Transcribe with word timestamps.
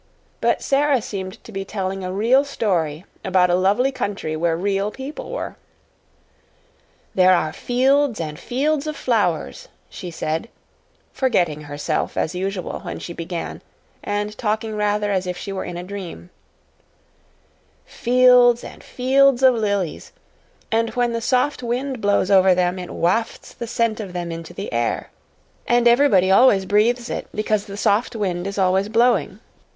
But 0.41 0.63
Sara 0.63 0.99
seemed 0.99 1.43
to 1.43 1.51
be 1.51 1.63
telling 1.63 2.03
a 2.03 2.11
real 2.11 2.43
story 2.43 3.05
about 3.23 3.51
a 3.51 3.53
lovely 3.53 3.91
country 3.91 4.35
where 4.35 4.57
real 4.57 4.89
people 4.89 5.29
were. 5.29 5.57
"There 7.13 7.35
are 7.35 7.53
fields 7.53 8.19
and 8.19 8.39
fields 8.39 8.87
of 8.87 8.95
flowers," 8.95 9.67
she 9.91 10.09
said, 10.09 10.49
forgetting 11.13 11.61
herself, 11.61 12.17
as 12.17 12.33
usual, 12.33 12.79
when 12.79 12.97
she 12.97 13.13
began, 13.13 13.61
and 14.03 14.35
talking 14.39 14.75
rather 14.75 15.11
as 15.11 15.27
if 15.27 15.37
she 15.37 15.51
were 15.51 15.65
in 15.65 15.77
a 15.77 15.83
dream, 15.83 16.31
"fields 17.85 18.63
and 18.63 18.83
fields 18.83 19.43
of 19.43 19.53
lilies 19.53 20.13
and 20.71 20.95
when 20.95 21.13
the 21.13 21.21
soft 21.21 21.61
wind 21.61 22.01
blows 22.01 22.31
over 22.31 22.55
them 22.55 22.79
it 22.79 22.89
wafts 22.89 23.53
the 23.53 23.67
scent 23.67 23.99
of 23.99 24.13
them 24.13 24.31
into 24.31 24.51
the 24.51 24.73
air 24.73 25.11
and 25.67 25.87
everybody 25.87 26.31
always 26.31 26.65
breathes 26.65 27.07
it, 27.07 27.27
because 27.35 27.65
the 27.67 27.77
soft 27.77 28.15
wind 28.15 28.47
is 28.47 28.57
always 28.57 28.89
blowing. 28.89 29.39